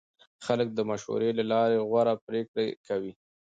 [0.45, 3.13] خلک د مشورې له لارې غوره پرېکړې کوي